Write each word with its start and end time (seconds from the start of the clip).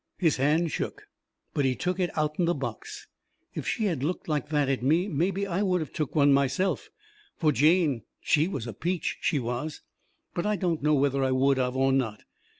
His 0.17 0.37
hand 0.37 0.71
shook, 0.71 1.03
but 1.53 1.63
he 1.63 1.75
took 1.75 1.99
it 1.99 2.09
out'n 2.17 2.45
the 2.45 2.55
box. 2.55 3.05
If 3.53 3.67
she 3.67 3.85
had 3.85 3.99
of 3.99 4.03
looked 4.05 4.27
like 4.27 4.49
that 4.49 4.67
at 4.67 4.81
me 4.81 5.07
mebby 5.07 5.45
I 5.45 5.61
would 5.61 5.79
of 5.79 5.93
took 5.93 6.15
one 6.15 6.33
myself. 6.33 6.89
Fur 7.37 7.51
Jane, 7.51 8.01
she 8.19 8.47
was 8.47 8.65
a 8.65 8.73
peach, 8.73 9.19
she 9.21 9.37
was. 9.37 9.81
But 10.33 10.47
I 10.47 10.55
don't 10.55 10.81
know 10.81 10.95
whether 10.95 11.23
I 11.23 11.29
would 11.31 11.59
of 11.59 11.77
or 11.77 11.91
not. 11.93 12.23